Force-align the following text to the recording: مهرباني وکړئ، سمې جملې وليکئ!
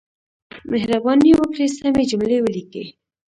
مهرباني 0.71 1.31
وکړئ، 1.39 1.67
سمې 1.79 2.03
جملې 2.11 2.37
وليکئ! 2.41 2.85